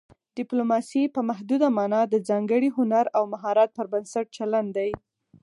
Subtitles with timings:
[0.37, 4.91] ډیپلوماسي په محدوده مانا د ځانګړي هنر او مهارت پر بنسټ چلند دی